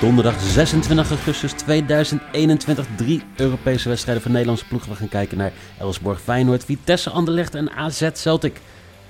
Donderdag 0.00 0.40
26 0.40 1.10
augustus 1.10 1.52
2021. 1.52 2.86
Drie 2.96 3.22
Europese 3.36 3.88
wedstrijden 3.88 4.22
voor 4.22 4.32
Nederlandse 4.32 4.66
ploegen. 4.66 4.90
We 4.90 4.96
gaan 4.96 5.08
kijken 5.08 5.38
naar 5.38 5.52
Elsborg 5.78 6.20
Feyenoord, 6.20 6.64
Vitesse 6.64 7.10
Anderlecht 7.10 7.54
en 7.54 7.70
AZ 7.70 8.08
Celtic. 8.12 8.60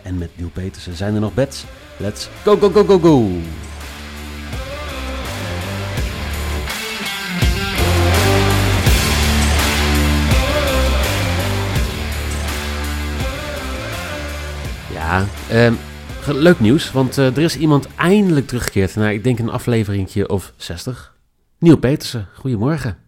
En 0.02 0.18
met 0.18 0.30
Nieuw 0.34 0.50
Petersen 0.50 0.96
zijn 0.96 1.14
er 1.14 1.20
nog 1.20 1.34
bets. 1.34 1.64
Let's 1.96 2.28
go, 2.44 2.56
go, 2.56 2.70
go, 2.70 2.84
go, 2.84 2.98
go! 2.98 3.30
Ja, 14.92 15.24
ehm, 15.48 15.74
leuk 16.36 16.60
nieuws, 16.60 16.92
want 16.92 17.18
eh, 17.18 17.26
er 17.26 17.42
is 17.42 17.56
iemand 17.56 17.86
eindelijk 17.96 18.46
teruggekeerd 18.46 18.94
naar, 18.94 19.12
ik 19.12 19.24
denk, 19.24 19.38
een 19.38 19.50
afleveringje 19.50 20.28
of 20.28 20.52
60. 20.56 21.16
Nieuw 21.58 21.76
Petersen, 21.76 22.28
goedemorgen. 22.34 22.98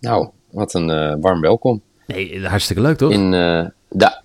Nou, 0.00 0.28
wat 0.50 0.74
een 0.74 0.90
eh, 0.90 1.14
warm 1.20 1.40
welkom. 1.40 1.82
Nee, 2.06 2.46
hartstikke 2.46 2.82
leuk 2.82 2.96
toch? 2.96 3.12
In, 3.12 3.34
eh, 3.34 3.66
de... 3.88 4.22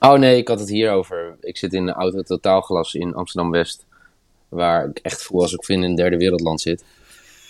Oh 0.00 0.18
nee, 0.18 0.36
ik 0.36 0.48
had 0.48 0.60
het 0.60 0.68
hier 0.68 0.90
over. 0.90 1.36
Ik 1.40 1.56
zit 1.56 1.72
in 1.72 1.88
een 1.88 1.94
auto 1.94 2.22
totaalglas 2.22 2.94
in 2.94 3.14
Amsterdam-West. 3.14 3.86
Waar 4.48 4.88
ik 4.88 4.98
echt 4.98 5.22
voel 5.22 5.42
als 5.42 5.52
ik 5.52 5.64
vind 5.64 5.82
in 5.82 5.90
een 5.90 5.96
derde 5.96 6.16
wereldland 6.16 6.60
zit. 6.60 6.84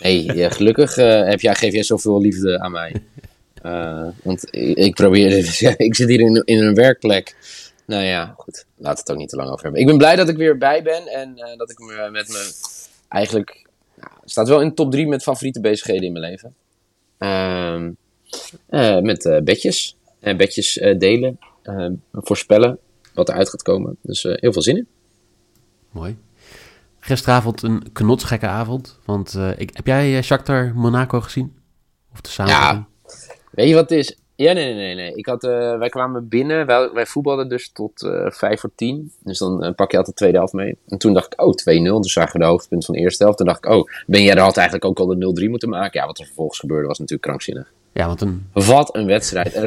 Nee, 0.00 0.50
gelukkig 0.50 0.94
heb 0.94 1.40
jij, 1.40 1.54
geef 1.54 1.72
jij 1.72 1.82
zoveel 1.82 2.20
liefde 2.20 2.60
aan 2.60 2.72
mij. 2.72 3.02
want 4.22 4.44
ik, 4.50 4.76
ik 4.76 4.94
probeer, 4.94 5.36
ik 5.76 5.94
zit 5.94 6.08
hier 6.08 6.20
in, 6.20 6.42
in 6.44 6.62
een 6.62 6.74
werkplek 6.74 7.36
nou 7.88 8.02
ja, 8.02 8.34
goed. 8.36 8.66
Laat 8.76 8.98
het 8.98 9.10
ook 9.10 9.16
niet 9.16 9.28
te 9.28 9.36
lang 9.36 9.50
over 9.50 9.62
hebben. 9.62 9.80
Ik 9.80 9.86
ben 9.86 9.98
blij 9.98 10.16
dat 10.16 10.28
ik 10.28 10.36
weer 10.36 10.58
bij 10.58 10.82
ben 10.82 11.06
en 11.06 11.32
uh, 11.38 11.56
dat 11.56 11.70
ik 11.70 11.78
me 11.78 12.08
met 12.10 12.28
me 12.28 12.52
eigenlijk... 13.08 13.66
Nou, 13.94 14.12
staat 14.24 14.48
wel 14.48 14.60
in 14.60 14.68
de 14.68 14.74
top 14.74 14.90
3 14.90 15.06
met 15.06 15.22
favoriete 15.22 15.60
bezigheden 15.60 16.02
in 16.02 16.12
mijn 16.12 16.24
leven. 16.24 16.54
Uh, 17.18 17.88
uh, 18.70 19.00
met 19.00 19.40
bedjes. 19.44 19.96
En 20.20 20.36
bedjes 20.36 20.72
delen. 20.98 21.38
voorspellen 22.12 22.78
wat 23.14 23.28
eruit 23.28 23.48
gaat 23.48 23.62
komen. 23.62 23.96
Dus 24.02 24.22
heel 24.22 24.52
veel 24.52 24.62
zin 24.62 24.76
in. 24.76 24.86
Mooi. 25.90 26.16
Gisteravond 27.00 27.62
een 27.62 27.92
knotsgekke 27.92 28.46
avond. 28.46 28.98
Want 29.04 29.38
ik, 29.56 29.70
heb 29.72 29.86
jij 29.86 30.22
Shakhtar 30.22 30.72
Monaco 30.74 31.20
gezien? 31.20 31.56
Of 32.12 32.20
de 32.20 32.28
samen? 32.28 32.52
Ja. 32.52 32.86
Weet 33.50 33.68
je 33.68 33.74
wat 33.74 33.90
het 33.90 33.98
is? 33.98 34.16
Ja, 34.40 34.52
nee, 34.52 34.64
nee, 34.64 34.74
nee. 34.74 34.94
nee. 34.94 35.14
Ik 35.14 35.26
had, 35.26 35.44
uh, 35.44 35.78
wij 35.78 35.88
kwamen 35.88 36.28
binnen, 36.28 36.66
wij, 36.66 36.90
wij 36.92 37.06
voetbalden 37.06 37.48
dus 37.48 37.70
tot 37.72 38.02
uh, 38.02 38.30
voor 38.30 38.70
tien. 38.74 39.12
Dus 39.24 39.38
dan 39.38 39.64
uh, 39.64 39.70
pak 39.74 39.90
je 39.90 39.96
altijd 39.96 40.06
de 40.06 40.12
tweede 40.22 40.36
helft 40.36 40.52
mee. 40.52 40.78
En 40.86 40.98
toen 40.98 41.12
dacht 41.12 41.32
ik, 41.32 41.40
oh, 41.40 41.52
2-0. 41.96 42.00
Dus 42.00 42.12
zagen 42.12 42.32
we 42.32 42.38
de 42.38 42.44
hoofdpunt 42.44 42.84
van 42.84 42.94
de 42.94 43.00
eerste 43.00 43.22
helft. 43.22 43.38
Toen 43.38 43.46
dacht 43.46 43.64
ik, 43.64 43.70
oh, 43.70 43.88
ben 44.06 44.22
jij 44.22 44.34
er 44.34 44.40
had 44.40 44.56
eigenlijk 44.56 44.84
ook 44.84 44.98
al 44.98 45.06
de 45.06 45.44
0-3 45.46 45.48
moeten 45.50 45.68
maken? 45.68 46.00
Ja, 46.00 46.06
wat 46.06 46.18
er 46.18 46.24
vervolgens 46.24 46.58
gebeurde 46.58 46.86
was 46.86 46.98
natuurlijk 46.98 47.28
krankzinnig. 47.28 47.72
Ja, 47.92 48.06
want 48.06 48.20
een... 48.20 48.46
Wat 48.52 48.96
een 48.96 49.06
wedstrijd. 49.06 49.60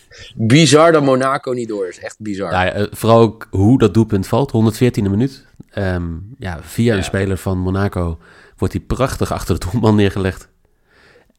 bizar 0.34 0.92
dat 0.92 1.02
Monaco 1.02 1.52
niet 1.52 1.68
door 1.68 1.88
is. 1.88 1.98
Echt 1.98 2.16
bizar. 2.18 2.52
Ja, 2.52 2.86
vooral 2.90 3.20
ook 3.20 3.46
hoe 3.50 3.78
dat 3.78 3.94
doelpunt 3.94 4.26
valt. 4.26 4.52
114e 4.52 5.02
minuut. 5.02 5.46
Um, 5.74 6.34
ja, 6.38 6.58
via 6.62 6.92
ja. 6.92 6.98
een 6.98 7.04
speler 7.04 7.36
van 7.36 7.58
Monaco 7.58 8.18
wordt 8.56 8.74
hij 8.74 8.82
prachtig 8.82 9.32
achter 9.32 9.58
de 9.58 9.66
doelman 9.70 9.94
neergelegd. 9.94 10.48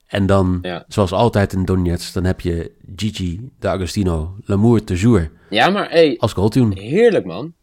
En 0.09 0.25
dan, 0.25 0.65
zoals 0.87 1.11
altijd 1.11 1.53
in 1.53 1.65
Donetsk, 1.65 2.13
dan 2.13 2.23
heb 2.23 2.41
je 2.41 2.71
Gigi, 2.95 3.49
D'Agostino, 3.59 4.35
L'amour 4.45 4.83
toujours. 4.83 5.29
Ja, 5.49 5.69
maar 5.69 5.89
hey, 5.89 6.15
als 6.19 6.33
goaltune. 6.33 6.79
Heerlijk 6.79 7.25
man. 7.25 7.53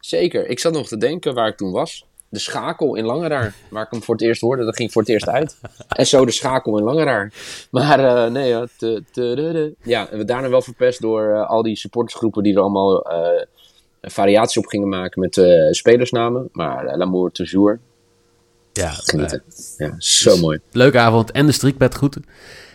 Zeker. 0.00 0.48
Ik 0.48 0.58
zat 0.58 0.72
nog 0.72 0.88
te 0.88 0.96
denken 0.96 1.34
waar 1.34 1.48
ik 1.48 1.56
toen 1.56 1.72
was. 1.72 2.06
De 2.28 2.38
schakel 2.38 2.94
in 2.94 3.04
Langeraar, 3.04 3.54
waar 3.70 3.84
ik 3.84 3.90
hem 3.90 4.02
voor 4.02 4.14
het 4.14 4.24
eerst 4.24 4.40
hoorde, 4.40 4.64
dat 4.64 4.76
ging 4.76 4.92
voor 4.92 5.02
het 5.02 5.10
eerst 5.10 5.28
uit. 5.28 5.60
En 5.88 6.06
zo 6.06 6.24
de 6.24 6.30
schakel 6.30 6.78
in 6.78 6.84
Langeraar. 6.84 7.32
Maar 7.70 8.00
uh, 8.00 8.32
nee, 8.32 8.48
ja, 8.48 8.66
te, 8.78 9.04
te, 9.12 9.34
te, 9.34 9.74
ja, 9.82 10.08
we 10.10 10.24
daarna 10.24 10.48
wel 10.48 10.62
verpest 10.62 11.00
door 11.00 11.30
uh, 11.30 11.48
al 11.48 11.62
die 11.62 11.76
supportersgroepen 11.76 12.42
die 12.42 12.54
er 12.54 12.60
allemaal 12.60 13.12
uh, 13.12 13.42
variaties 14.02 14.56
op 14.56 14.66
gingen 14.66 14.88
maken 14.88 15.20
met 15.20 15.34
spelersnamen. 15.70 16.48
Maar 16.52 16.96
L'amour 16.96 17.30
toujours, 17.30 17.78
ja, 18.72 18.90
genieten. 18.90 19.42
ja, 19.76 19.94
zo 19.98 20.36
mooi. 20.36 20.60
Leuke 20.70 20.98
avond 20.98 21.30
en 21.30 21.46
de 21.46 21.52
strikbed 21.52 21.96
goed. 21.96 22.16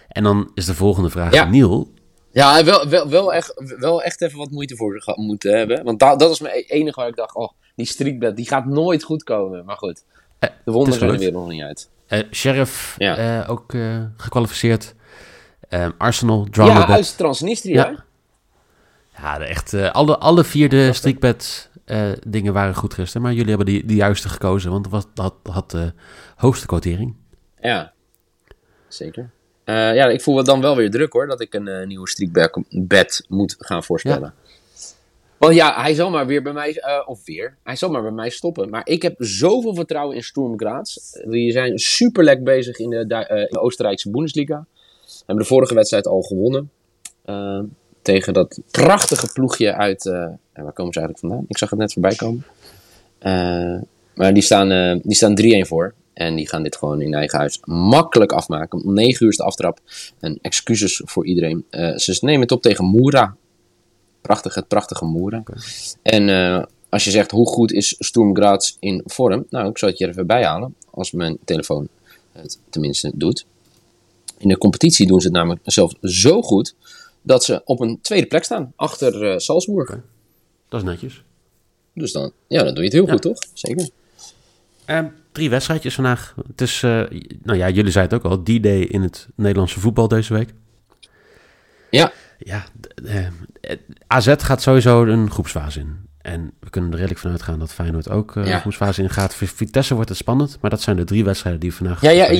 En 0.07 0.23
dan 0.23 0.51
is 0.53 0.65
de 0.65 0.73
volgende 0.73 1.09
vraag 1.09 1.33
ja. 1.33 1.45
Niel. 1.45 1.93
Ja, 2.31 2.63
wel, 2.63 2.89
wel, 2.89 3.09
wel, 3.09 3.33
echt, 3.33 3.61
wel 3.77 4.03
echt 4.03 4.21
even 4.21 4.37
wat 4.37 4.51
moeite 4.51 4.75
voor 4.75 5.13
moeten 5.15 5.57
hebben. 5.57 5.83
Want 5.83 5.99
da, 5.99 6.15
dat 6.15 6.31
is 6.31 6.39
mijn 6.39 6.53
enige 6.53 6.99
waar 6.99 7.09
ik 7.09 7.15
dacht, 7.15 7.35
oh, 7.35 7.51
die 7.75 7.85
strikbed, 7.85 8.35
die 8.35 8.47
gaat 8.47 8.65
nooit 8.65 9.03
goed 9.03 9.23
komen. 9.23 9.65
Maar 9.65 9.77
goed, 9.77 10.03
de 10.39 10.71
wonderen 10.71 10.99
zijn 10.99 11.11
er 11.11 11.17
weer 11.17 11.31
nog 11.31 11.47
niet 11.47 11.61
uit. 11.61 11.89
Uh, 12.09 12.19
Sheriff 12.31 12.95
ja. 12.97 13.39
uh, 13.41 13.49
ook 13.49 13.73
uh, 13.73 14.03
gekwalificeerd. 14.17 14.93
Arsenal, 15.97 16.47
drama 16.51 16.71
Ja, 16.71 16.87
uit 16.87 17.17
Transnistria. 17.17 17.85
Ja, 17.85 18.03
ja 19.21 19.45
echt, 19.45 19.73
alle, 19.73 20.17
alle 20.17 20.43
vier 20.43 20.69
de 20.69 20.93
strikbeds 20.93 21.69
uh, 21.85 22.11
dingen 22.27 22.53
waren 22.53 22.75
goed 22.75 22.93
gisteren. 22.93 23.21
Maar 23.21 23.33
jullie 23.33 23.49
hebben 23.49 23.65
die, 23.65 23.85
de 23.85 23.95
juiste 23.95 24.29
gekozen, 24.29 24.71
want 24.71 24.91
dat 24.91 25.07
had, 25.13 25.35
had 25.43 25.71
de 25.71 25.93
hoogste 26.35 26.65
quotering. 26.65 27.15
Ja, 27.61 27.93
zeker. 28.87 29.29
Uh, 29.65 29.95
ja, 29.95 30.05
ik 30.05 30.21
voel 30.21 30.37
het 30.37 30.45
dan 30.45 30.61
wel 30.61 30.75
weer 30.75 30.91
druk 30.91 31.13
hoor, 31.13 31.27
dat 31.27 31.41
ik 31.41 31.53
een 31.53 31.67
uh, 31.67 31.85
nieuwe 31.85 32.09
streakbed 32.09 33.25
moet 33.27 33.55
gaan 33.57 33.83
voorspellen. 33.83 34.33
Ja. 34.37 34.53
Want 35.37 35.55
ja, 35.55 35.81
hij 35.81 35.93
zal 35.93 36.09
maar 36.09 36.27
weer 36.27 36.43
bij 36.43 36.53
mij, 36.53 36.83
of 37.05 37.25
weer, 37.25 37.57
hij 37.63 37.75
zal 37.75 37.89
maar 37.89 38.01
bij 38.01 38.11
mij 38.11 38.29
stoppen. 38.29 38.69
Maar 38.69 38.87
ik 38.87 39.01
heb 39.01 39.15
zoveel 39.17 39.75
vertrouwen 39.75 40.15
in 40.15 40.23
Sturm 40.23 40.59
Graz. 40.59 40.97
Die 41.25 41.51
zijn 41.51 41.77
super 41.79 42.23
lekker 42.23 42.43
bezig 42.43 42.77
in 42.77 42.89
de, 42.89 42.97
in 42.99 43.47
de 43.49 43.59
Oostenrijkse 43.59 44.09
Bundesliga. 44.09 44.65
We 45.05 45.23
hebben 45.25 45.43
de 45.43 45.49
vorige 45.49 45.73
wedstrijd 45.73 46.07
al 46.07 46.21
gewonnen 46.21 46.71
tegen 48.05 48.33
dat 48.33 48.59
prachtige 48.71 49.29
ploegje 49.33 49.73
uit. 49.73 50.05
Uh, 50.05 50.13
waar 50.53 50.73
komen 50.73 50.93
ze 50.93 50.99
eigenlijk 50.99 51.19
vandaan? 51.19 51.45
Ik 51.47 51.57
zag 51.57 51.69
het 51.69 51.79
net 51.79 51.93
voorbij 51.93 52.15
komen. 52.15 52.45
Uh, 53.21 53.81
maar 54.15 54.33
die 54.33 54.43
staan, 54.43 54.71
uh, 54.71 54.99
die 55.03 55.15
staan 55.15 55.41
3-1 55.65 55.67
voor. 55.67 55.93
En 56.13 56.35
die 56.35 56.47
gaan 56.47 56.63
dit 56.63 56.75
gewoon 56.75 57.01
in 57.01 57.13
eigen 57.13 57.39
huis 57.39 57.59
makkelijk 57.63 58.31
afmaken. 58.31 58.83
Om 58.83 58.93
9 58.93 59.25
uur 59.25 59.31
is 59.31 59.37
de 59.37 59.43
aftrap. 59.43 59.79
En 60.19 60.39
excuses 60.41 61.01
voor 61.05 61.25
iedereen. 61.25 61.65
ze 61.95 62.17
nemen 62.21 62.41
het 62.41 62.51
op 62.51 62.61
tegen 62.61 62.85
Moera. 62.85 63.35
Prachtig, 64.21 64.55
het 64.55 64.67
prachtige 64.67 65.05
Moera. 65.05 65.37
Okay. 65.37 65.57
En 66.01 66.29
als 66.89 67.03
je 67.03 67.11
zegt 67.11 67.31
hoe 67.31 67.47
goed 67.47 67.71
is 67.71 67.95
Sturm 67.99 68.35
Graz 68.35 68.75
in 68.79 69.01
vorm. 69.05 69.45
Nou, 69.49 69.69
ik 69.69 69.77
zal 69.77 69.89
het 69.89 69.97
je 69.97 70.03
er 70.03 70.09
even 70.09 70.27
bijhalen. 70.27 70.75
Als 70.91 71.11
mijn 71.11 71.37
telefoon 71.45 71.87
het 72.31 72.59
tenminste 72.69 73.11
doet. 73.13 73.45
In 74.37 74.47
de 74.47 74.57
competitie 74.57 75.07
doen 75.07 75.21
ze 75.21 75.27
het 75.27 75.35
namelijk 75.35 75.61
zelf 75.63 75.93
zo 76.01 76.41
goed 76.41 76.75
dat 77.25 77.43
ze 77.43 77.61
op 77.65 77.79
een 77.79 77.99
tweede 78.01 78.27
plek 78.27 78.43
staan, 78.43 78.73
achter 78.75 79.31
uh, 79.31 79.37
Salzburg. 79.37 79.89
Okay. 79.89 80.01
Dat 80.69 80.81
is 80.81 80.85
netjes. 80.87 81.23
Dus 81.93 82.11
dan, 82.11 82.31
ja, 82.47 82.63
dan 82.63 82.73
doe 82.73 82.83
je 82.83 82.89
het 82.89 82.93
heel 82.93 83.05
ja. 83.05 83.11
goed, 83.11 83.21
toch? 83.21 83.37
Zeker. 83.53 83.89
Um, 84.87 85.13
drie 85.31 85.49
wedstrijdjes 85.49 85.95
vandaag. 85.95 86.35
Het 86.47 86.61
is, 86.61 86.81
uh, 86.81 86.91
nou 87.43 87.57
ja, 87.57 87.69
jullie 87.69 87.91
zeiden 87.91 88.17
het 88.17 88.25
ook 88.25 88.31
al, 88.31 88.43
D-Day 88.43 88.79
in 88.79 89.01
het 89.01 89.27
Nederlandse 89.35 89.79
voetbal 89.79 90.07
deze 90.07 90.33
week. 90.33 90.53
Ja. 91.89 92.11
Ja, 92.39 92.65
uh, 93.03 93.27
AZ 94.07 94.33
gaat 94.37 94.61
sowieso 94.61 95.03
een 95.03 95.31
groepsfase 95.31 95.79
in. 95.79 96.04
En 96.25 96.51
we 96.59 96.69
kunnen 96.69 96.89
er 96.89 96.95
redelijk 96.95 97.21
van 97.21 97.31
uitgaan 97.31 97.59
dat 97.59 97.73
Feyenoord 97.73 98.09
ook 98.09 98.35
uh, 98.35 98.47
ja. 98.47 98.59
groepsfase 98.59 99.01
ingaat. 99.01 99.35
Voor 99.35 99.47
Vitesse 99.47 99.93
wordt 99.93 100.09
het 100.09 100.17
spannend, 100.17 100.57
maar 100.61 100.69
dat 100.69 100.81
zijn 100.81 100.95
de 100.95 101.03
drie 101.03 101.23
wedstrijden 101.23 101.61
die 101.61 101.73
vandaag... 101.73 102.01
Ja, 102.01 102.09
ja, 102.09 102.31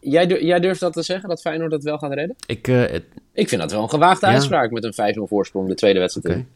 jij, 0.00 0.36
jij 0.40 0.60
durft 0.60 0.80
dat 0.80 0.92
te 0.92 1.02
zeggen, 1.02 1.28
dat 1.28 1.40
Feyenoord 1.40 1.70
dat 1.70 1.82
wel 1.82 1.98
gaat 1.98 2.12
redden? 2.12 2.36
Ik, 2.46 2.68
uh, 2.68 2.80
het... 2.80 3.04
ik 3.32 3.48
vind 3.48 3.60
dat 3.60 3.72
wel 3.72 3.82
een 3.82 3.90
gewaagde 3.90 4.26
ja. 4.26 4.32
uitspraak 4.32 4.70
met 4.70 4.84
een 4.84 5.14
5-0 5.16 5.22
voorsprong 5.22 5.68
de 5.68 5.74
tweede 5.74 5.98
wedstrijd. 5.98 6.26
Okay. 6.26 6.46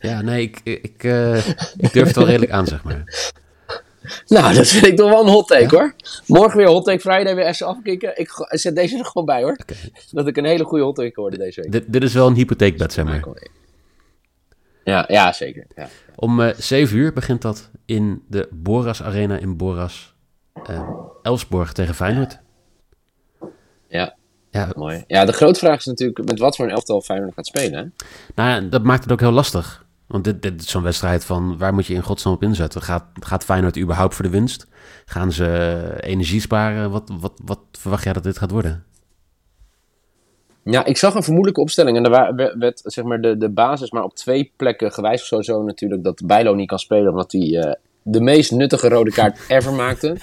ja, 0.10 0.20
nee, 0.20 0.42
ik, 0.42 0.60
ik, 0.64 1.04
uh, 1.04 1.46
ik 1.76 1.92
durf 1.92 2.06
het 2.06 2.16
wel 2.16 2.26
redelijk 2.26 2.52
aan, 2.52 2.66
zeg 2.66 2.82
maar. 2.82 3.04
Nou, 4.26 4.54
dat 4.54 4.66
vind 4.66 4.86
ik 4.86 4.96
toch 4.96 5.10
wel 5.10 5.20
een 5.20 5.32
hot 5.32 5.48
take 5.48 5.62
ja? 5.62 5.68
hoor. 5.68 5.94
Morgen 6.26 6.56
weer 6.56 6.68
hot 6.68 6.84
take 6.84 7.00
Friday 7.00 7.34
weer 7.34 7.46
even 7.46 7.66
afkicken. 7.66 8.18
Ik 8.18 8.30
zet 8.48 8.76
deze 8.76 8.98
er 8.98 9.04
gewoon 9.04 9.26
bij 9.26 9.42
hoor. 9.42 9.58
Okay. 9.60 9.76
Dat 10.10 10.26
ik 10.26 10.36
een 10.36 10.44
hele 10.44 10.64
goede 10.64 10.84
hot 10.84 10.94
take 10.94 11.12
hoorde 11.14 11.38
deze 11.38 11.60
week. 11.60 11.72
Dit, 11.72 11.84
dit 11.86 12.02
is 12.02 12.12
wel 12.12 12.26
een 12.26 12.34
hypotheekbed, 12.34 12.92
zeg 12.92 13.04
maar. 13.04 13.24
Ja, 14.84 15.04
ja 15.08 15.32
zeker. 15.32 15.66
Ja. 15.76 15.88
Om 16.14 16.40
uh, 16.40 16.50
7 16.56 16.96
uur 16.96 17.12
begint 17.12 17.42
dat 17.42 17.70
in 17.84 18.22
de 18.28 18.48
Boras 18.52 19.02
Arena 19.02 19.36
in 19.36 19.56
Boras. 19.56 20.14
Uh, 20.70 20.90
Elsborg 21.22 21.72
tegen 21.72 21.94
Feyenoord. 21.94 22.38
Ja, 23.88 24.16
ja, 24.50 24.68
mooi. 24.76 25.04
Ja, 25.06 25.24
de 25.24 25.32
grote 25.32 25.58
vraag 25.58 25.78
is 25.78 25.84
natuurlijk 25.84 26.24
met 26.24 26.38
wat 26.38 26.56
voor 26.56 26.64
een 26.64 26.70
elftal 26.70 27.00
Feyenoord 27.00 27.34
gaat 27.34 27.46
spelen. 27.46 27.78
Hè? 27.78 28.06
Nou 28.34 28.62
ja, 28.62 28.68
dat 28.68 28.82
maakt 28.82 29.02
het 29.02 29.12
ook 29.12 29.20
heel 29.20 29.30
lastig. 29.30 29.86
Want 30.06 30.24
dit, 30.24 30.42
dit 30.42 30.60
is 30.60 30.70
zo'n 30.70 30.82
wedstrijd 30.82 31.24
van 31.24 31.58
waar 31.58 31.74
moet 31.74 31.86
je 31.86 31.94
in 31.94 32.02
godsnaam 32.02 32.34
op 32.34 32.42
inzetten? 32.42 32.82
Gaat, 32.82 33.04
gaat 33.12 33.44
Feyenoord 33.44 33.78
überhaupt 33.78 34.14
voor 34.14 34.24
de 34.24 34.30
winst? 34.30 34.66
Gaan 35.04 35.32
ze 35.32 35.96
energie 36.00 36.40
sparen? 36.40 36.90
Wat, 36.90 37.10
wat, 37.20 37.40
wat 37.44 37.60
verwacht 37.72 38.04
jij 38.04 38.12
dat 38.12 38.22
dit 38.22 38.38
gaat 38.38 38.50
worden? 38.50 38.84
Ja, 40.64 40.84
ik 40.84 40.96
zag 40.96 41.14
een 41.14 41.22
vermoedelijke 41.22 41.60
opstelling. 41.60 41.96
En 41.96 42.02
daar 42.02 42.34
werd 42.58 42.80
zeg 42.84 43.04
maar, 43.04 43.20
de, 43.20 43.36
de 43.36 43.48
basis 43.48 43.90
maar 43.90 44.02
op 44.02 44.14
twee 44.14 44.52
plekken 44.56 44.92
gewijzigd. 44.92 45.28
Sowieso 45.28 45.62
natuurlijk 45.62 46.04
dat 46.04 46.22
Bijlo 46.26 46.54
niet 46.54 46.68
kan 46.68 46.78
spelen. 46.78 47.10
Omdat 47.10 47.32
hij 47.32 47.40
uh, 47.40 47.72
de 48.02 48.20
meest 48.20 48.50
nuttige 48.50 48.88
rode 48.88 49.10
kaart 49.10 49.38
ever 49.48 49.72
maakte. 49.72 50.16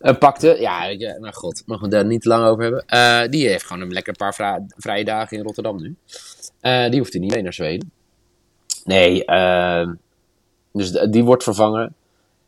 Uh, 0.00 0.18
pakte. 0.18 0.56
Ja, 0.60 0.84
ja, 0.84 1.18
nou 1.18 1.32
god, 1.34 1.62
mogen 1.66 1.84
we 1.84 1.90
daar 1.90 2.06
niet 2.06 2.24
lang 2.24 2.44
over 2.44 2.62
hebben. 2.62 2.84
Uh, 2.94 3.30
die 3.30 3.48
heeft 3.48 3.64
gewoon 3.64 3.82
een 3.82 3.92
lekker 3.92 4.16
paar 4.16 4.60
vrije 4.76 5.04
dagen 5.04 5.36
in 5.36 5.42
Rotterdam 5.42 5.82
nu. 5.82 5.96
die 6.90 6.98
hoeft 6.98 7.12
hij 7.12 7.22
niet 7.22 7.34
mee 7.34 7.42
naar 7.42 7.52
Zweden. 7.52 7.90
Nee, 8.84 9.24
ehm, 9.24 9.94
dus 10.72 10.90
die 10.90 11.24
wordt 11.24 11.42
vervangen. 11.42 11.94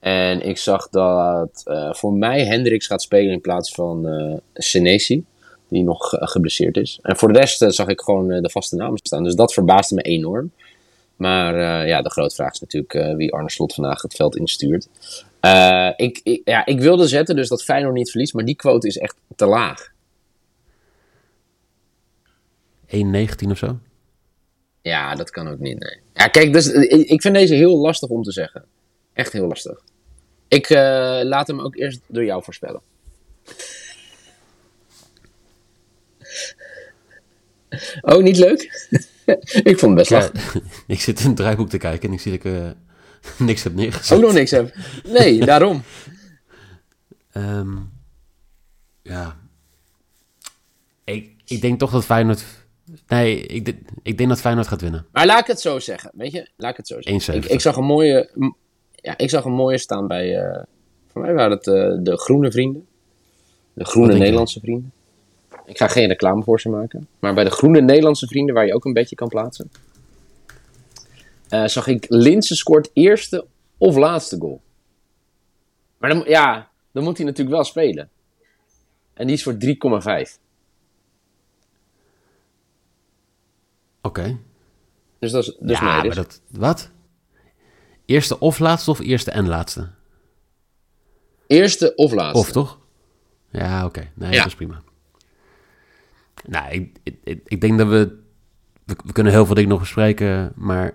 En 0.00 0.46
ik 0.46 0.58
zag 0.58 0.88
dat 0.88 1.62
voor 1.90 2.12
mij 2.12 2.44
Hendricks 2.44 2.86
gaat 2.86 3.02
spelen 3.02 3.32
in 3.32 3.40
plaats 3.40 3.74
van 3.74 4.06
Senesi 4.54 5.24
die 5.68 5.82
nog 5.82 6.08
geblesseerd 6.10 6.76
is. 6.76 6.98
En 7.02 7.16
voor 7.16 7.32
de 7.32 7.38
rest 7.38 7.62
uh, 7.62 7.68
zag 7.68 7.86
ik 7.86 8.00
gewoon 8.00 8.30
uh, 8.30 8.40
de 8.40 8.50
vaste 8.50 8.76
namen 8.76 8.98
staan. 9.02 9.24
Dus 9.24 9.34
dat 9.34 9.52
verbaasde 9.52 9.94
me 9.94 10.02
enorm. 10.02 10.52
Maar 11.16 11.86
ja, 11.86 12.02
de 12.02 12.10
grote 12.10 12.34
vraag 12.34 12.52
is 12.52 12.60
natuurlijk 12.60 13.16
wie 13.16 13.32
Arne 13.32 13.50
Slot 13.50 13.74
vandaag 13.74 14.02
het 14.02 14.14
veld 14.14 14.36
instuurt. 14.36 14.88
Ik, 15.96 16.20
ik, 16.22 16.40
ja, 16.44 16.66
ik 16.66 16.80
wilde 16.80 17.06
zetten 17.06 17.36
dus 17.36 17.48
dat 17.48 17.64
Feyenoord 17.64 17.94
niet 17.94 18.10
verliest, 18.10 18.34
maar 18.34 18.44
die 18.44 18.56
quote 18.56 18.86
is 18.86 18.96
echt 18.98 19.16
te 19.36 19.46
laag. 19.46 19.92
1,19 22.86 23.50
of 23.50 23.58
zo? 23.58 23.78
Ja, 24.82 25.14
dat 25.14 25.30
kan 25.30 25.48
ook 25.48 25.58
niet, 25.58 25.78
nee. 25.78 25.98
Ja, 26.14 26.28
kijk, 26.28 26.52
dus, 26.52 26.66
ik 26.88 27.22
vind 27.22 27.34
deze 27.34 27.54
heel 27.54 27.76
lastig 27.78 28.08
om 28.08 28.22
te 28.22 28.32
zeggen. 28.32 28.64
Echt 29.12 29.32
heel 29.32 29.46
lastig. 29.46 29.80
Ik 30.48 30.70
laat 31.22 31.46
hem 31.46 31.60
ook 31.60 31.76
eerst 31.76 32.00
door 32.06 32.24
jou 32.24 32.42
voorspellen. 32.42 32.80
Oh, 38.00 38.22
niet 38.22 38.36
leuk? 38.36 38.88
ik 39.70 39.78
vond 39.78 39.98
het 39.98 40.08
best 40.08 40.10
ja, 40.10 40.30
ik 40.94 41.00
zit 41.00 41.20
in 41.20 41.26
het 41.26 41.36
draaiboek 41.36 41.68
te 41.68 41.78
kijken 41.78 42.08
en 42.08 42.14
ik 42.14 42.20
zie 42.20 42.38
dat 42.38 42.44
ik 42.44 42.52
uh, 42.52 42.68
niks 43.48 43.62
heb 43.62 43.74
neergezet. 43.74 44.16
Ook 44.16 44.24
nog 44.24 44.32
niks 44.32 44.50
heb? 44.50 44.74
Nee, 45.04 45.44
daarom. 45.44 45.82
Um, 47.32 47.90
ja. 49.02 49.36
Ik, 51.04 51.30
ik 51.44 51.60
denk 51.60 51.78
toch 51.78 51.90
dat 51.90 52.04
Feyenoord... 52.04 52.44
Nee, 53.06 53.40
ik, 53.40 53.74
ik 54.02 54.18
denk 54.18 54.28
dat 54.28 54.40
Feyenoord 54.40 54.66
gaat 54.66 54.80
winnen. 54.80 55.06
Maar 55.12 55.26
laat 55.26 55.40
ik 55.40 55.46
het 55.46 55.60
zo 55.60 55.78
zeggen, 55.78 56.10
weet 56.14 56.32
je? 56.32 56.48
Laat 56.56 56.70
ik 56.70 56.76
het 56.76 56.86
zo 56.86 57.00
zeggen. 57.00 57.34
Ik, 57.34 57.44
ik, 57.44 57.60
zag 57.60 57.76
een 57.76 57.84
mooie... 57.84 58.30
Ja, 58.94 59.18
ik 59.18 59.30
zag 59.30 59.44
een 59.44 59.52
mooie 59.52 59.78
staan 59.78 60.06
bij... 60.06 60.46
Uh, 60.46 60.62
voor 61.06 61.22
mij 61.22 61.34
waren 61.34 61.50
het 61.50 61.66
uh, 61.66 61.96
de 62.00 62.18
groene 62.18 62.50
vrienden. 62.50 62.86
De 63.72 63.84
groene 63.84 64.14
Nederlandse 64.14 64.60
vrienden. 64.60 64.92
Ik 65.68 65.78
ga 65.78 65.88
geen 65.88 66.08
reclame 66.08 66.42
voor 66.42 66.60
ze 66.60 66.68
maken. 66.68 67.08
Maar 67.18 67.34
bij 67.34 67.44
de 67.44 67.50
groene 67.50 67.80
Nederlandse 67.80 68.26
vrienden, 68.26 68.54
waar 68.54 68.66
je 68.66 68.74
ook 68.74 68.84
een 68.84 68.92
beetje 68.92 69.16
kan 69.16 69.28
plaatsen, 69.28 69.70
uh, 71.50 71.66
zag 71.66 71.86
ik 71.86 72.06
Linse 72.08 72.56
scoort 72.56 72.90
eerste 72.92 73.46
of 73.78 73.96
laatste 73.96 74.38
goal. 74.38 74.60
Maar 75.98 76.10
dan, 76.10 76.24
ja, 76.26 76.70
dan 76.92 77.04
moet 77.04 77.16
hij 77.16 77.26
natuurlijk 77.26 77.56
wel 77.56 77.64
spelen. 77.64 78.10
En 79.14 79.26
die 79.26 79.36
is 79.36 79.42
voor 79.42 79.56
3,5. 80.26 80.38
Oké. 84.02 84.38
Dus 85.18 85.30
dat 85.30 85.42
is 85.42 85.56
dus 85.60 85.78
ja, 85.78 86.02
maar 86.02 86.14
dat, 86.14 86.40
wat? 86.50 86.90
Eerste 88.04 88.38
of 88.38 88.58
laatste 88.58 88.90
of 88.90 89.00
eerste 89.00 89.30
en 89.30 89.48
laatste? 89.48 89.88
Eerste 91.46 91.94
of 91.94 92.12
laatste. 92.12 92.38
Of 92.38 92.52
toch? 92.52 92.78
Ja, 93.50 93.84
oké. 93.84 94.10
Nee, 94.14 94.36
dat 94.36 94.46
is 94.46 94.54
prima. 94.54 94.82
Nou, 96.46 96.70
ik, 96.72 96.98
ik, 97.02 97.40
ik 97.44 97.60
denk 97.60 97.78
dat 97.78 97.88
we, 97.88 98.18
we, 98.84 99.12
kunnen 99.12 99.32
heel 99.32 99.46
veel 99.46 99.54
dingen 99.54 99.70
nog 99.70 99.80
bespreken, 99.80 100.52
maar 100.56 100.94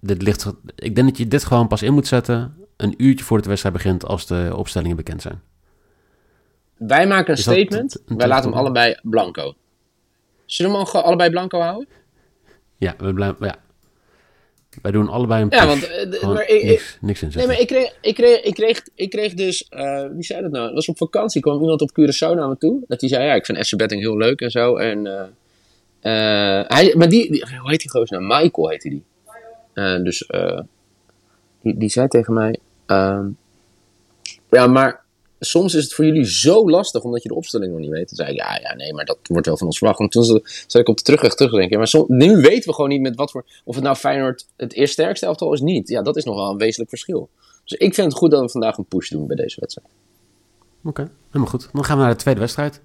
dit 0.00 0.22
ligt, 0.22 0.52
ik 0.74 0.94
denk 0.94 1.08
dat 1.08 1.18
je 1.18 1.28
dit 1.28 1.44
gewoon 1.44 1.68
pas 1.68 1.82
in 1.82 1.92
moet 1.92 2.06
zetten 2.06 2.54
een 2.76 2.94
uurtje 2.96 3.24
voor 3.24 3.42
de 3.42 3.48
wedstrijd 3.48 3.74
begint 3.74 4.04
als 4.04 4.26
de 4.26 4.52
opstellingen 4.56 4.96
bekend 4.96 5.22
zijn. 5.22 5.40
Wij 6.76 7.06
maken 7.06 7.30
een 7.32 7.38
statement, 7.38 8.02
wij 8.06 8.28
laten 8.28 8.50
hem 8.50 8.58
allebei 8.58 8.98
blanco. 9.02 9.54
Zullen 10.44 10.72
we 10.72 10.78
hem 10.78 11.02
allebei 11.02 11.30
blanco 11.30 11.60
houden? 11.60 11.88
Ja, 12.76 12.94
we 12.98 13.14
blijven, 13.14 13.46
ja. 13.46 13.56
Wij 14.82 14.90
doen 14.90 15.08
allebei 15.08 15.42
een 15.42 15.48
push. 15.48 15.58
Ja, 15.58 15.66
want 15.66 15.88
uh, 15.88 16.22
maar 16.22 16.48
ik, 16.48 16.64
niks, 16.64 16.98
niks 17.00 17.22
in 17.22 17.30
Nee, 17.34 17.46
maar 17.46 17.60
ik 17.60 17.66
kreeg, 17.66 17.94
ik 18.00 18.14
kreeg, 18.14 18.40
ik 18.42 18.54
kreeg, 18.54 18.82
ik 18.94 19.10
kreeg 19.10 19.34
dus... 19.34 19.66
Uh, 19.70 20.04
wie 20.12 20.22
zei 20.22 20.42
dat 20.42 20.50
nou? 20.50 20.64
Dat 20.64 20.74
was 20.74 20.88
op 20.88 20.96
vakantie. 20.96 21.40
kwam 21.40 21.60
iemand 21.60 21.80
op 21.80 21.90
Curaçao 21.90 22.34
naar 22.34 22.48
me 22.48 22.56
toe. 22.58 22.80
Dat 22.86 23.00
die 23.00 23.08
zei, 23.08 23.24
ja, 23.24 23.34
ik 23.34 23.44
vind 23.46 23.66
SC 23.66 23.76
Betting 23.76 24.00
heel 24.00 24.16
leuk 24.16 24.40
en 24.40 24.50
zo. 24.50 24.76
En, 24.76 25.06
uh, 25.06 25.22
hij, 26.66 26.94
maar 26.96 27.08
die, 27.08 27.30
die, 27.30 27.46
Hoe 27.58 27.70
heet 27.70 27.80
die 27.80 27.90
gozer 27.90 28.20
nou? 28.20 28.42
Michael 28.42 28.68
heette 28.68 28.88
die. 28.88 29.04
dus 30.02 30.26
die, 31.62 31.76
die 31.76 31.88
zei 31.88 32.08
tegen 32.08 32.34
mij... 32.34 32.58
Ehm, 32.86 33.26
ja, 34.50 34.66
maar 34.66 34.99
soms 35.40 35.74
is 35.74 35.84
het 35.84 35.92
voor 35.94 36.04
jullie 36.04 36.24
zo 36.24 36.70
lastig 36.70 37.02
omdat 37.02 37.22
je 37.22 37.28
de 37.28 37.34
opstelling 37.34 37.72
nog 37.72 37.80
niet 37.80 37.90
weet. 37.90 38.08
Dan 38.08 38.16
zei 38.16 38.30
ik, 38.30 38.36
ja, 38.36 38.58
ja, 38.62 38.74
nee, 38.74 38.94
maar 38.94 39.04
dat 39.04 39.18
wordt 39.22 39.46
wel 39.46 39.56
van 39.56 39.66
ons 39.66 39.78
verwacht. 39.78 39.98
Want 39.98 40.10
toen 40.10 40.24
zat 40.24 40.80
ik 40.80 40.88
op 40.88 40.96
de 40.96 41.02
terugweg 41.02 41.34
terugdenken. 41.34 41.78
Maar 41.78 41.92
nu 42.06 42.36
weten 42.36 42.68
we 42.68 42.74
gewoon 42.74 42.90
niet 42.90 43.00
met 43.00 43.16
wat 43.16 43.30
voor... 43.30 43.44
Of 43.64 43.74
het 43.74 43.84
nou 43.84 43.96
Feyenoord 43.96 44.46
het 44.56 44.72
eerst 44.72 44.92
sterkste 44.92 45.26
elftal 45.26 45.52
is, 45.52 45.60
niet. 45.60 45.88
Ja, 45.88 46.02
dat 46.02 46.16
is 46.16 46.24
nog 46.24 46.34
wel 46.34 46.50
een 46.50 46.58
wezenlijk 46.58 46.90
verschil. 46.90 47.28
Dus 47.64 47.78
ik 47.78 47.94
vind 47.94 48.06
het 48.06 48.16
goed 48.16 48.30
dat 48.30 48.40
we 48.40 48.48
vandaag 48.48 48.76
een 48.76 48.84
push 48.84 49.08
doen 49.08 49.26
bij 49.26 49.36
deze 49.36 49.60
wedstrijd. 49.60 49.88
Oké, 50.84 51.10
helemaal 51.26 51.50
goed. 51.50 51.68
Dan 51.72 51.84
gaan 51.84 51.96
we 51.96 52.02
naar 52.02 52.12
de 52.12 52.18
tweede 52.18 52.40
wedstrijd. 52.40 52.80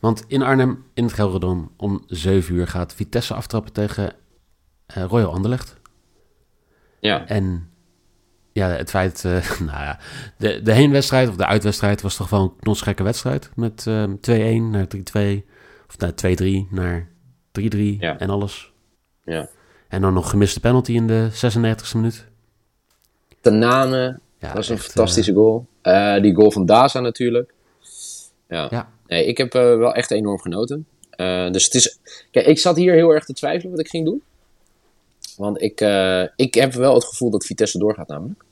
Want 0.00 0.24
in 0.26 0.42
Arnhem, 0.42 0.84
in 0.94 1.04
het 1.04 1.12
Gelredome, 1.12 1.68
om 1.76 2.04
7 2.06 2.54
uur 2.54 2.66
gaat 2.66 2.94
Vitesse 2.94 3.34
aftrappen 3.34 3.72
tegen 3.72 4.14
uh, 4.96 5.04
Royal 5.04 5.32
Anderlecht. 5.32 5.76
Ja. 7.00 7.26
En 7.26 7.70
ja, 8.58 8.68
het 8.68 8.90
feit, 8.90 9.24
uh, 9.26 9.32
nou 9.70 9.82
ja, 9.82 9.98
de, 10.36 10.62
de 10.62 10.72
heenwedstrijd 10.72 11.28
of 11.28 11.36
de 11.36 11.46
uitwedstrijd 11.46 12.02
was 12.02 12.16
toch 12.16 12.30
wel 12.30 12.42
een 12.42 12.56
knotsgekke 12.60 13.02
wedstrijd. 13.02 13.50
Met 13.54 13.84
uh, 13.88 14.02
ehm, 14.02 14.14
2-1 14.66 14.70
naar 14.70 14.86
3-2, 14.96 15.42
of 15.88 15.98
naar 15.98 16.12
2-3 16.12 16.70
naar 16.70 17.08
3-3 17.60 17.76
ja. 17.78 18.18
en 18.18 18.30
alles. 18.30 18.72
Ja. 19.24 19.48
En 19.88 20.00
dan 20.00 20.12
nog 20.12 20.30
gemiste 20.30 20.60
penalty 20.60 20.92
in 20.92 21.06
de 21.06 21.28
96e 21.32 21.94
minuut. 21.94 22.26
Tanane, 23.40 24.18
ja, 24.38 24.46
dat 24.46 24.52
was 24.52 24.68
een 24.68 24.78
fantastische 24.78 25.32
goal. 25.32 25.66
Uh, 25.82 26.20
die 26.20 26.34
goal 26.34 26.50
van 26.50 26.66
Daza 26.66 27.00
natuurlijk. 27.00 27.54
Ja. 28.48 28.66
ja. 28.70 28.88
Nee, 29.06 29.26
ik 29.26 29.38
heb 29.38 29.52
wel 29.52 29.94
echt 29.94 30.10
enorm 30.10 30.40
genoten. 30.40 30.86
dus 31.52 31.64
het 31.64 31.74
is, 31.74 31.98
kijk, 32.30 32.46
ik 32.46 32.58
zat 32.58 32.76
hier 32.76 32.94
heel 32.94 33.10
erg 33.10 33.24
te 33.24 33.32
twijfelen 33.32 33.70
wat 33.70 33.80
ik 33.80 33.88
ging 33.88 34.04
doen. 34.04 34.22
Want 35.36 35.62
ik, 35.62 35.80
ik 36.36 36.54
heb 36.54 36.72
wel 36.72 36.94
het 36.94 37.04
gevoel 37.04 37.30
dat 37.30 37.46
Vitesse 37.46 37.78
doorgaat 37.78 38.08
namelijk. 38.08 38.44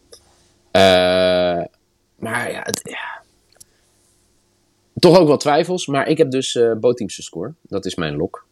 Uh, 0.77 1.65
maar 2.17 2.51
ja, 2.51 2.61
het, 2.63 2.81
ja, 2.83 3.23
toch 4.99 5.19
ook 5.19 5.27
wel 5.27 5.37
twijfels. 5.37 5.87
Maar 5.87 6.09
ik 6.09 6.19
heb 6.19 6.31
dus 6.31 6.55
uh, 6.55 6.73
Boteamse 6.75 7.23
score. 7.23 7.55
Dat 7.63 7.85
is 7.85 7.95
mijn 7.95 8.17
lok. 8.17 8.47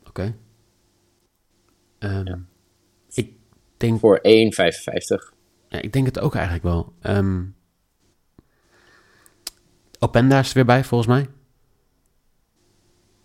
Oké. 0.00 0.08
Okay. 0.08 0.34
Um, 2.18 2.26
ja. 2.26 2.38
Ik 3.12 3.32
denk... 3.76 3.98
Voor 3.98 4.18
1,55. 4.18 4.22
Ja, 5.68 5.80
ik 5.80 5.92
denk 5.92 6.06
het 6.06 6.20
ook 6.20 6.34
eigenlijk 6.34 6.64
wel. 6.64 6.92
Um, 7.02 7.54
Openda 9.98 10.38
is 10.38 10.48
er 10.48 10.54
weer 10.54 10.64
bij, 10.64 10.84
volgens 10.84 11.08
mij. 11.08 11.28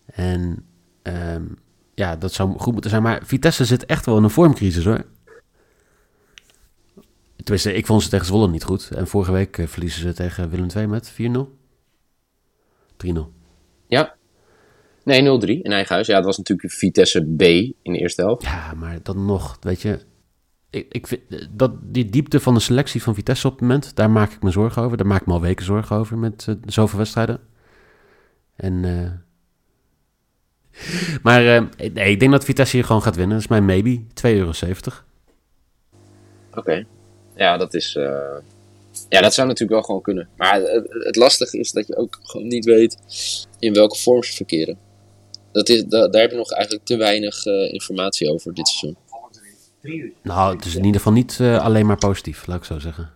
En 0.05 0.65
um, 1.03 1.57
ja, 1.93 2.15
dat 2.15 2.34
zou 2.34 2.57
goed 2.57 2.74
moeten 2.74 2.91
zijn. 2.91 3.03
Maar 3.03 3.25
Vitesse 3.25 3.65
zit 3.65 3.86
echt 3.86 4.05
wel 4.05 4.17
in 4.17 4.24
een 4.24 4.29
vormcrisis 4.29 4.86
hoor. 4.86 5.05
Tenminste, 7.45 7.73
ik 7.73 7.85
vond 7.85 8.03
ze 8.03 8.09
tegen 8.09 8.25
Zwolle 8.25 8.49
niet 8.49 8.63
goed. 8.63 8.89
En 8.91 9.07
vorige 9.07 9.31
week 9.31 9.57
uh, 9.57 9.67
verliezen 9.67 10.01
ze 10.01 10.13
tegen 10.13 10.49
Willem 10.49 10.67
II 10.75 10.87
met 10.87 11.13
4-0. 11.13 11.15
3-0. 13.07 13.19
Ja. 13.87 14.15
Nee, 15.03 15.21
0-3 15.21 15.45
in 15.45 15.71
eigen 15.71 15.93
huis. 15.93 16.07
Ja, 16.07 16.15
dat 16.15 16.25
was 16.25 16.37
natuurlijk 16.37 16.73
Vitesse 16.73 17.21
B 17.21 17.41
in 17.41 17.93
de 17.93 17.97
eerste 17.97 18.21
helft. 18.21 18.43
Ja, 18.43 18.73
maar 18.73 18.99
dan 19.03 19.25
nog, 19.25 19.57
weet 19.61 19.81
je... 19.81 19.99
Ik, 20.69 20.85
ik 20.89 21.07
vind 21.07 21.21
dat 21.51 21.71
die 21.81 22.09
diepte 22.09 22.39
van 22.39 22.53
de 22.53 22.59
selectie 22.59 23.03
van 23.03 23.15
Vitesse 23.15 23.47
op 23.47 23.53
het 23.53 23.61
moment, 23.61 23.95
daar 23.95 24.09
maak 24.09 24.31
ik 24.31 24.43
me 24.43 24.51
zorgen 24.51 24.81
over. 24.81 24.97
Daar 24.97 25.07
maak 25.07 25.21
ik 25.21 25.27
me 25.27 25.33
al 25.33 25.41
weken 25.41 25.65
zorgen 25.65 25.95
over 25.95 26.17
met 26.17 26.45
uh, 26.49 26.55
zoveel 26.65 26.97
wedstrijden. 26.97 27.39
En... 28.55 28.83
Uh, 28.83 29.11
maar 31.23 31.69
nee, 31.77 32.11
ik 32.11 32.19
denk 32.19 32.31
dat 32.31 32.45
Vitesse 32.45 32.75
hier 32.75 32.85
gewoon 32.85 33.01
gaat 33.01 33.15
winnen. 33.15 33.35
Dat 33.35 33.43
is 33.43 33.49
mijn 33.49 33.65
maybe. 33.65 34.01
2,70 34.01 34.07
euro. 34.21 34.51
Oké. 36.53 36.85
Ja, 37.35 37.57
dat 37.57 37.73
is. 37.73 37.95
Uh... 37.95 38.19
Ja, 39.09 39.21
dat 39.21 39.33
zou 39.33 39.47
natuurlijk 39.47 39.73
wel 39.73 39.83
gewoon 39.83 40.01
kunnen. 40.01 40.27
Maar 40.37 40.61
het, 40.61 40.85
het, 40.89 41.15
lastige 41.15 41.57
is 41.57 41.71
dat 41.71 41.87
je 41.87 41.95
ook 41.95 42.19
gewoon 42.23 42.47
niet 42.47 42.65
weet 42.65 42.97
in 43.59 43.73
welke 43.73 43.97
vorm 43.97 44.23
ze 44.23 44.33
verkeren. 44.33 44.77
Dat 45.51 45.69
is, 45.69 45.85
da, 45.85 46.07
daar 46.07 46.21
heb 46.21 46.31
je 46.31 46.37
nog 46.37 46.51
eigenlijk 46.51 46.85
te 46.85 46.97
weinig 46.97 47.45
uh, 47.45 47.73
informatie 47.73 48.31
over 48.31 48.53
dit 48.53 48.67
seizoen. 48.67 48.97
Nou, 50.21 50.55
het 50.55 50.65
is 50.65 50.75
in 50.75 50.83
ieder 50.83 51.01
geval 51.01 51.13
niet 51.13 51.37
uh, 51.41 51.63
alleen 51.63 51.85
maar 51.85 51.97
positief, 51.97 52.47
laat 52.47 52.57
ik 52.57 52.63
zo 52.63 52.79
zeggen. 52.79 53.11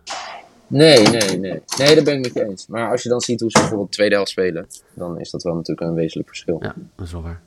Nee, 0.67 1.07
nee, 1.07 1.39
nee. 1.39 1.61
Nee, 1.77 1.95
dat 1.95 2.03
ben 2.03 2.15
ik 2.17 2.21
met 2.21 2.33
je 2.33 2.49
eens. 2.49 2.67
Maar 2.67 2.91
als 2.91 3.03
je 3.03 3.09
dan 3.09 3.21
ziet 3.21 3.39
hoe 3.39 3.51
ze 3.51 3.59
bijvoorbeeld 3.59 3.89
de 3.89 3.95
tweede 3.95 4.15
helft 4.15 4.31
spelen, 4.31 4.67
dan 4.93 5.19
is 5.19 5.29
dat 5.29 5.43
wel 5.43 5.53
natuurlijk 5.55 5.87
een 5.87 5.95
wezenlijk 5.95 6.27
verschil. 6.27 6.57
Ja, 6.61 6.75
dat 6.95 7.05
is 7.05 7.11
wel 7.11 7.21
waar. 7.21 7.41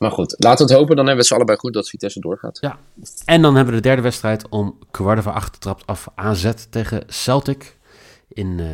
Maar 0.00 0.10
goed, 0.10 0.34
laten 0.38 0.66
we 0.66 0.72
het 0.72 0.80
hopen. 0.80 0.96
Dan 0.96 1.06
hebben 1.06 1.22
we 1.22 1.28
ze 1.28 1.34
allebei 1.34 1.58
goed 1.58 1.72
dat 1.72 1.88
Vitesse 1.88 2.20
doorgaat. 2.20 2.58
Ja, 2.60 2.78
en 3.24 3.42
dan 3.42 3.54
hebben 3.54 3.74
we 3.74 3.80
de 3.80 3.86
derde 3.86 4.02
wedstrijd 4.02 4.48
om 4.48 4.78
kwart 4.90 5.22
voor 5.22 5.32
acht 5.32 5.60
trapt 5.60 5.86
af 5.86 6.08
AZ 6.14 6.52
tegen 6.70 7.02
Celtic 7.06 7.76
in, 8.28 8.58
uh, 8.58 8.66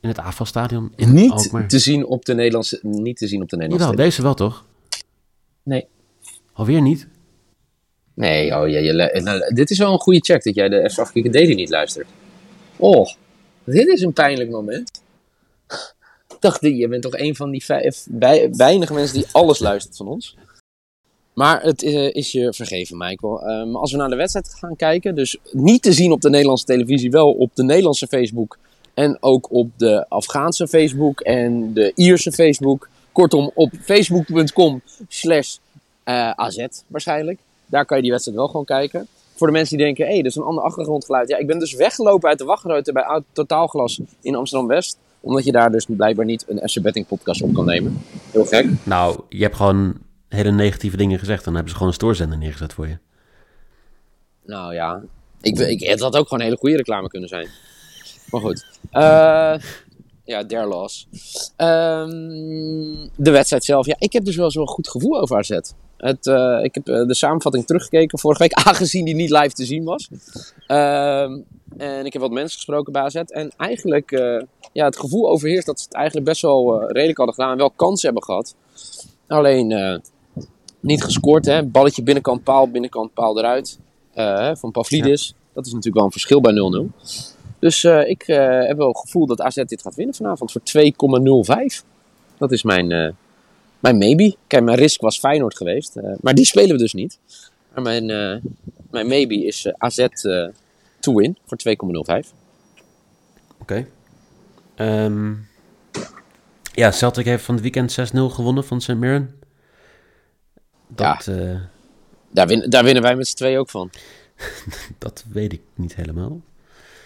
in 0.00 0.08
het 0.08 0.18
AFAL-stadion 0.18 0.92
niet 0.96 1.30
Alkmaar. 1.30 1.68
te 1.68 1.78
zien 1.78 2.06
op 2.06 2.24
de 2.24 2.34
Nederlandse, 2.34 2.78
niet 2.82 3.16
te 3.16 3.26
zien 3.26 3.42
op 3.42 3.48
de 3.48 3.56
Nederlandse. 3.56 3.90
Jawel, 3.90 4.06
deze 4.06 4.22
wel 4.22 4.34
toch? 4.34 4.64
Nee. 5.62 5.86
Alweer 6.52 6.82
niet? 6.82 7.06
Nee, 8.14 8.56
oh, 8.56 8.68
je, 8.68 8.80
je, 8.80 9.20
nou, 9.22 9.54
dit 9.54 9.70
is 9.70 9.78
wel 9.78 9.92
een 9.92 9.98
goede 9.98 10.20
check 10.20 10.44
dat 10.44 10.54
jij 10.54 10.68
de 10.68 10.90
FC 10.90 11.32
Daily 11.32 11.54
niet 11.54 11.70
luistert. 11.70 12.06
Oh, 12.76 13.06
dit 13.64 13.86
is 13.86 14.02
een 14.02 14.12
pijnlijk 14.12 14.50
moment. 14.50 14.90
Ik 16.28 16.36
dacht, 16.40 16.60
je 16.60 16.88
bent 16.88 17.02
toch 17.02 17.18
een 17.18 17.36
van 17.36 17.50
die 17.50 17.64
vijf, 17.64 18.06
weinige 18.52 18.94
mensen 18.94 19.16
die 19.16 19.26
alles 19.32 19.58
luistert 19.58 19.96
van 19.96 20.08
ons. 20.08 20.36
Maar 21.40 21.62
het 21.62 21.82
is, 21.82 22.12
is 22.12 22.32
je 22.32 22.52
vergeven, 22.52 22.96
Michael. 22.96 23.48
Um, 23.48 23.76
als 23.76 23.92
we 23.92 23.98
naar 23.98 24.08
de 24.08 24.16
wedstrijd 24.16 24.54
gaan 24.54 24.76
kijken, 24.76 25.14
dus 25.14 25.36
niet 25.52 25.82
te 25.82 25.92
zien 25.92 26.12
op 26.12 26.20
de 26.20 26.30
Nederlandse 26.30 26.64
televisie, 26.64 27.10
wel 27.10 27.32
op 27.32 27.50
de 27.54 27.62
Nederlandse 27.62 28.06
Facebook. 28.06 28.58
En 28.94 29.16
ook 29.20 29.52
op 29.52 29.70
de 29.76 30.08
Afghaanse 30.08 30.68
Facebook 30.68 31.20
en 31.20 31.72
de 31.72 31.92
Ierse 31.94 32.32
Facebook. 32.32 32.88
Kortom, 33.12 33.50
op 33.54 33.70
facebook.com 33.80 34.82
slash 35.08 35.56
eh, 36.04 36.30
AZ 36.30 36.66
waarschijnlijk. 36.86 37.38
Daar 37.66 37.84
kan 37.84 37.96
je 37.96 38.02
die 38.02 38.12
wedstrijd 38.12 38.38
wel 38.38 38.48
gewoon 38.48 38.64
kijken. 38.64 39.06
Voor 39.34 39.46
de 39.46 39.52
mensen 39.52 39.76
die 39.76 39.86
denken, 39.86 40.04
hé, 40.04 40.12
hey, 40.12 40.22
dat 40.22 40.30
is 40.30 40.36
een 40.36 40.42
ander 40.42 40.64
achtergrondgeluid. 40.64 41.28
Ja, 41.28 41.36
ik 41.36 41.46
ben 41.46 41.58
dus 41.58 41.74
weggelopen 41.74 42.28
uit 42.28 42.38
de 42.38 42.44
wachtruimte 42.44 42.92
bij 42.92 43.22
Totaalglas 43.32 44.00
in 44.20 44.34
Amsterdam-West. 44.34 44.98
Omdat 45.20 45.44
je 45.44 45.52
daar 45.52 45.70
dus 45.70 45.86
blijkbaar 45.88 46.24
niet 46.24 46.44
een 46.48 46.68
FC 46.68 46.82
Betting 46.82 47.06
podcast 47.06 47.42
op 47.42 47.54
kan 47.54 47.64
nemen. 47.64 48.02
Heel 48.30 48.44
gek. 48.44 48.66
Nou, 48.84 49.20
je 49.28 49.42
hebt 49.42 49.56
gewoon 49.56 50.08
hele 50.30 50.50
negatieve 50.50 50.96
dingen 50.96 51.18
gezegd. 51.18 51.44
Dan 51.44 51.52
hebben 51.52 51.70
ze 51.70 51.76
gewoon 51.76 51.92
een 51.92 51.98
stoorzender 51.98 52.38
neergezet 52.38 52.72
voor 52.72 52.88
je. 52.88 52.98
Nou 54.44 54.74
ja, 54.74 55.02
ik, 55.40 55.58
ik, 55.58 55.80
het 55.80 56.00
had 56.00 56.16
ook 56.16 56.24
gewoon 56.24 56.38
een 56.38 56.44
hele 56.44 56.58
goede 56.58 56.76
reclame 56.76 57.08
kunnen 57.08 57.28
zijn. 57.28 57.48
Maar 58.30 58.40
goed. 58.40 58.66
Uh, 58.92 59.54
ja, 60.24 60.42
der 60.42 60.68
loss. 60.68 61.08
Um, 61.56 63.10
de 63.16 63.30
wedstrijd 63.30 63.64
zelf. 63.64 63.86
Ja, 63.86 63.96
ik 63.98 64.12
heb 64.12 64.24
dus 64.24 64.36
wel 64.36 64.50
zo'n 64.50 64.68
goed 64.68 64.88
gevoel 64.88 65.20
over 65.20 65.36
AZ. 65.36 65.58
Het, 65.96 66.26
uh, 66.26 66.60
ik 66.62 66.74
heb 66.74 66.88
uh, 66.88 67.06
de 67.06 67.14
samenvatting 67.14 67.66
teruggekeken 67.66 68.18
vorige 68.18 68.42
week, 68.42 68.52
aangezien 68.66 69.04
die 69.04 69.14
niet 69.14 69.30
live 69.30 69.52
te 69.52 69.64
zien 69.64 69.84
was. 69.84 70.08
Um, 70.68 71.44
en 71.76 72.06
ik 72.06 72.12
heb 72.12 72.22
wat 72.22 72.30
mensen 72.30 72.56
gesproken 72.56 72.92
bij 72.92 73.02
AZ. 73.02 73.14
En 73.14 73.52
eigenlijk, 73.56 74.10
ja, 74.72 74.84
het 74.84 74.98
gevoel 74.98 75.28
overheerst 75.28 75.66
dat 75.66 75.78
ze 75.78 75.84
het 75.84 75.94
eigenlijk 75.94 76.26
best 76.26 76.42
wel 76.42 76.90
redelijk 76.90 77.18
hadden 77.18 77.34
gedaan. 77.34 77.50
En 77.52 77.58
wel 77.58 77.70
kansen 77.70 78.04
hebben 78.04 78.24
gehad. 78.24 78.54
Alleen 79.26 80.00
niet 80.80 81.02
gescoord, 81.02 81.46
hè. 81.46 81.64
Balletje 81.64 82.02
binnenkant 82.02 82.44
paal, 82.44 82.70
binnenkant 82.70 83.14
paal 83.14 83.38
eruit. 83.38 83.78
van 84.58 84.70
Pavlidis. 84.70 85.26
Ja. 85.26 85.34
Dat 85.52 85.66
is 85.66 85.72
natuurlijk 85.72 85.96
wel 85.96 86.04
een 86.04 86.12
verschil 86.12 86.40
bij 86.40 86.88
0-0. 86.88 87.58
Dus 87.58 87.84
uh, 87.84 88.08
ik 88.08 88.28
uh, 88.28 88.36
heb 88.66 88.76
wel 88.76 88.88
het 88.88 88.98
gevoel 88.98 89.26
dat 89.26 89.40
AZ 89.40 89.54
dit 89.54 89.82
gaat 89.82 89.94
winnen 89.94 90.14
vanavond 90.14 90.52
voor 90.52 90.60
2,05. 91.80 91.86
Dat 92.38 92.52
is 92.52 92.62
mijn, 92.62 92.90
uh, 92.90 93.08
mijn 93.80 93.98
maybe. 93.98 94.36
Kijk, 94.46 94.64
mijn 94.64 94.78
risk 94.78 95.00
was 95.00 95.18
Feyenoord 95.18 95.56
geweest. 95.56 95.96
maar 96.20 96.34
die 96.34 96.44
spelen 96.44 96.70
we 96.70 96.78
dus 96.78 96.92
niet. 96.92 97.18
Maar 97.74 97.82
mijn, 97.82 98.06
mijn 98.90 99.06
maybe 99.06 99.44
is 99.44 99.72
AZ 99.78 100.06
to 101.00 101.14
win 101.14 101.36
voor 101.46 101.58
2,05. 101.68 101.74
Oké. 102.00 102.26
Okay. 103.60 103.86
Um, 105.04 105.48
ja, 106.72 106.90
Celtic 106.90 107.24
heeft 107.24 107.44
van 107.44 107.54
het 107.54 107.62
weekend 107.62 107.98
6-0 108.00 108.04
gewonnen 108.12 108.64
van 108.64 108.80
St. 108.80 108.94
Mirren. 108.94 109.39
Dat, 110.94 111.24
ja, 111.24 111.60
daar, 112.30 112.46
win, 112.46 112.70
daar 112.70 112.84
winnen 112.84 113.02
wij 113.02 113.16
met 113.16 113.28
z'n 113.28 113.36
twee 113.36 113.58
ook 113.58 113.70
van. 113.70 113.90
dat 114.98 115.24
weet 115.32 115.52
ik 115.52 115.60
niet 115.74 115.94
helemaal. 115.94 116.40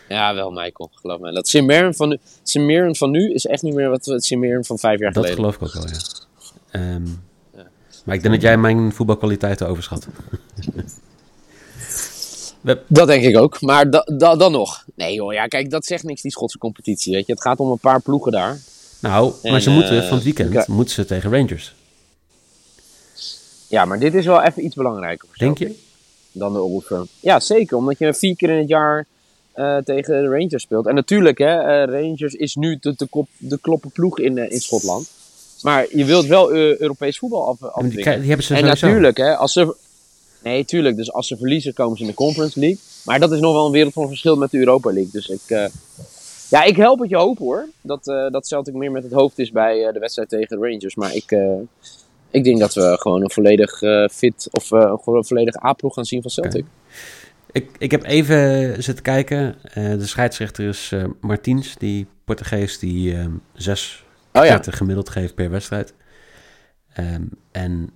Ja, 0.09 0.35
wel, 0.35 0.51
Michael. 0.51 0.91
Geloof 0.95 1.21
mij. 1.21 1.33
Dat 1.33 1.49
Simmeren 1.49 1.95
van, 1.95 2.09
nu, 2.09 2.95
van 2.95 3.11
nu 3.11 3.33
is 3.33 3.47
echt 3.47 3.63
niet 3.63 3.75
meer 3.75 3.91
wat 3.91 4.05
het 4.05 4.25
Simmeren 4.25 4.65
van 4.65 4.79
vijf 4.79 4.99
jaar 4.99 5.13
dat 5.13 5.25
geleden. 5.25 5.43
Dat 5.43 5.55
geloof 5.55 5.73
ik 5.73 5.77
ook 5.77 5.85
wel, 5.85 5.99
ja. 6.73 6.95
Um, 6.95 7.23
ja. 7.57 7.67
Maar 8.05 8.15
ik 8.15 8.23
denk 8.23 8.35
dat 8.35 8.43
jij 8.43 8.57
mijn 8.57 8.93
voetbalkwaliteiten 8.93 9.69
overschat. 9.69 10.07
Dat 12.89 13.07
denk 13.07 13.25
ik 13.25 13.37
ook. 13.37 13.61
Maar 13.61 13.91
da, 13.91 14.07
da, 14.17 14.37
dan 14.37 14.53
nog. 14.53 14.85
Nee 14.95 15.15
joh, 15.15 15.33
ja, 15.33 15.47
kijk, 15.47 15.71
dat 15.71 15.87
zegt 15.87 16.03
niks, 16.03 16.23
die 16.23 16.31
Schotse 16.31 16.59
competitie. 16.59 17.13
Weet 17.13 17.27
je. 17.27 17.33
Het 17.33 17.43
gaat 17.43 17.59
om 17.59 17.71
een 17.71 17.79
paar 17.79 18.01
ploegen 18.01 18.33
daar. 18.33 18.59
Nou, 19.01 19.33
en, 19.43 19.51
maar 19.51 19.61
ze 19.61 19.71
moeten 19.71 20.05
van 20.05 20.15
het 20.15 20.25
weekend 20.25 20.69
moeten 20.69 20.95
ze 20.95 21.05
tegen 21.05 21.31
Rangers. 21.31 21.75
Ja, 23.69 23.85
maar 23.85 23.99
dit 23.99 24.15
is 24.15 24.27
wel 24.27 24.43
even 24.43 24.65
iets 24.65 24.75
belangrijker. 24.75 25.29
Denk 25.37 25.59
je? 25.59 25.75
Dan 26.33 26.53
de 26.53 26.61
Old 26.61 26.87
Ja, 27.21 27.41
zeker. 27.41 27.77
Omdat 27.77 27.99
je 27.99 28.15
vier 28.15 28.37
keer 28.37 28.51
in 28.51 28.59
het 28.59 28.69
jaar 28.69 29.07
uh, 29.57 29.77
tegen 29.77 30.23
de 30.23 30.29
Rangers 30.29 30.63
speelt. 30.63 30.87
En 30.87 30.95
natuurlijk, 30.95 31.39
hè, 31.39 31.87
uh, 31.87 32.01
Rangers 32.01 32.35
is 32.35 32.55
nu 32.55 32.79
de, 32.81 32.95
de, 32.97 33.07
kop, 33.07 33.29
de 33.39 33.59
ploeg 33.93 34.19
in, 34.19 34.37
uh, 34.37 34.51
in 34.51 34.61
Schotland. 34.61 35.11
Maar 35.63 35.87
je 35.91 36.05
wilt 36.05 36.27
wel 36.27 36.53
Europees 36.53 37.19
voetbal 37.19 37.49
af, 37.49 37.63
afdwingen. 37.63 38.21
Die, 38.21 38.29
hebben 38.29 38.47
ze 38.47 38.55
en 38.55 38.65
natuurlijk, 38.65 39.17
hè, 39.17 39.37
als 39.37 39.53
ze... 39.53 39.77
Nee, 40.43 40.65
tuurlijk. 40.65 40.97
Dus 40.97 41.13
als 41.13 41.27
ze 41.27 41.37
verliezen, 41.37 41.75
komen 41.75 41.97
ze 41.97 42.03
in 42.03 42.09
de 42.09 42.15
Conference 42.15 42.59
League. 42.61 42.79
Maar 43.05 43.21
dat 43.21 43.33
is 43.33 43.41
nog 43.41 43.53
wel 43.53 43.67
een 43.67 43.73
wereld 43.73 43.93
van 43.93 44.09
verschil 44.09 44.37
met 44.37 44.51
de 44.51 44.59
Europa 44.59 44.93
League. 44.93 45.13
Dus 45.13 45.29
ik... 45.29 45.71
ja, 46.51 46.63
ik 46.63 46.77
help 46.77 47.01
het 47.01 47.11
je 47.11 47.17
hoop 47.17 47.39
hoor. 47.39 47.69
Dat, 47.81 48.05
dat 48.05 48.47
Celtic 48.47 48.75
meer 48.75 48.91
met 48.91 49.03
het 49.03 49.13
hoofd 49.13 49.39
is 49.39 49.51
bij 49.51 49.93
de 49.93 49.99
wedstrijd 49.99 50.29
tegen 50.29 50.61
de 50.61 50.69
Rangers. 50.69 50.95
Maar 50.95 51.15
ik... 51.15 51.37
ik 52.35 52.45
denk 52.45 52.59
dat 52.59 52.75
we 52.75 52.97
gewoon 53.01 53.23
een 53.23 53.31
volledig 53.31 53.79
fit 54.13 54.49
of 54.51 54.71
een 54.71 55.25
volledig 55.25 55.65
A-ploeg 55.65 55.95
gaan 55.95 56.05
zien 56.05 56.23
van 56.23 56.31
Celtic. 56.31 56.61
Okay. 56.61 56.73
Ik, 57.53 57.71
ik 57.79 57.91
heb 57.91 58.05
even 58.05 58.83
zitten 58.83 59.05
kijken. 59.05 59.55
Uh, 59.69 59.75
de 59.75 60.07
scheidsrechter 60.07 60.69
is 60.69 60.91
uh, 60.95 61.05
Martins, 61.21 61.77
die 61.77 62.07
Portugees 62.25 62.79
die 62.79 63.17
um, 63.17 63.43
zes 63.53 64.05
oh, 64.33 64.45
ja. 64.45 64.61
gemiddeld 64.63 65.09
geeft 65.09 65.35
per 65.35 65.51
wedstrijd. 65.51 65.95
Um, 66.99 67.31
en 67.51 67.91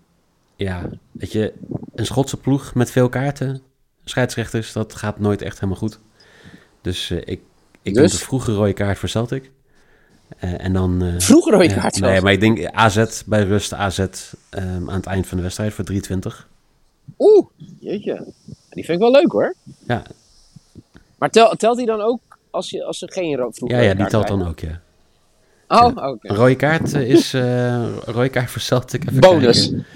ja, 0.56 0.88
weet 1.12 1.32
je, 1.32 1.52
een 1.94 2.06
Schotse 2.06 2.36
ploeg 2.36 2.74
met 2.74 2.90
veel 2.90 3.08
kaarten, 3.08 3.62
scheidsrechters, 4.04 4.72
dat 4.72 4.94
gaat 4.94 5.18
nooit 5.18 5.42
echt 5.42 5.54
helemaal 5.54 5.80
goed. 5.80 5.98
Dus 6.82 7.10
uh, 7.10 7.18
ik, 7.24 7.40
ik 7.82 7.94
dus? 7.94 8.12
de 8.12 8.18
vroege 8.18 8.52
rode 8.52 8.72
kaart 8.72 8.98
voor 8.98 9.08
Celtic. 9.08 9.50
En 10.38 10.72
dan... 10.72 11.14
vroege 11.18 11.50
rode 11.50 11.74
kaart 11.74 12.00
Nee, 12.00 12.20
maar 12.20 12.32
ik 12.32 12.40
denk 12.40 12.64
AZ 12.64 13.22
bij 13.26 13.42
rust, 13.42 13.72
AZ 13.72 13.98
um, 13.98 14.08
aan 14.90 14.96
het 14.96 15.06
eind 15.06 15.26
van 15.26 15.36
de 15.36 15.42
wedstrijd 15.42 15.72
voor 15.72 15.84
320. 15.84 16.48
Oeh, 17.18 17.46
jeetje. 17.78 18.24
Die 18.70 18.84
vind 18.84 18.88
ik 18.88 18.98
wel 18.98 19.10
leuk 19.10 19.32
hoor. 19.32 19.54
Ja. 19.86 20.02
Maar 21.18 21.30
tel, 21.30 21.54
telt 21.56 21.76
hij 21.76 21.86
dan 21.86 22.00
ook 22.00 22.20
als, 22.50 22.70
je, 22.70 22.84
als 22.84 23.02
er 23.02 23.12
geen 23.12 23.36
ro 23.36 23.50
vroeg 23.50 23.70
Ja, 23.70 23.78
ja, 23.78 23.94
die 23.94 24.06
telt 24.06 24.28
dan 24.28 24.48
ook, 24.48 24.60
ja. 24.60 24.80
Oh, 25.68 25.86
oké. 25.86 26.06
Okay. 26.06 26.36
Rode 26.36 26.56
kaart 26.56 26.92
is... 26.94 27.34
Uh, 27.34 27.96
rode 28.04 28.28
kaart 28.28 28.50
voor 28.50 28.60
Celtic. 28.60 29.08
Even 29.08 29.20
Bonus. 29.20 29.68
Kijken. 29.68 29.86